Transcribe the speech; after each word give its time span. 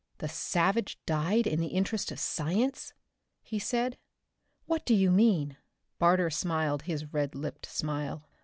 "The 0.17 0.27
savage 0.29 0.97
died 1.05 1.45
in 1.45 1.59
the 1.59 1.67
interest 1.67 2.11
of 2.11 2.19
science?" 2.19 2.91
he 3.43 3.59
said. 3.59 3.99
"What 4.65 4.83
do 4.83 4.95
you 4.95 5.11
mean?" 5.11 5.57
Barter 5.99 6.31
smiled 6.31 6.81
his 6.81 7.13
red 7.13 7.35
lipped 7.35 7.67
smile. 7.67 8.27